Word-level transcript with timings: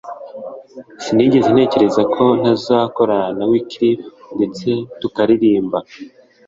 sinigeze 1.03 1.47
ntekereza 1.55 2.01
ko 2.13 2.23
nazakorana 2.41 3.31
na 3.39 3.45
Wyclef 3.49 3.99
ndetse 4.35 4.67
tukaririmba 4.99 5.77